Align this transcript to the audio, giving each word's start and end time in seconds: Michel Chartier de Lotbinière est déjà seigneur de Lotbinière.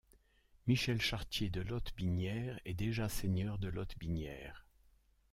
Michel 0.65 0.99
Chartier 0.99 1.51
de 1.51 1.61
Lotbinière 1.61 2.59
est 2.65 2.73
déjà 2.73 3.07
seigneur 3.07 3.59
de 3.59 3.67
Lotbinière. 3.67 4.65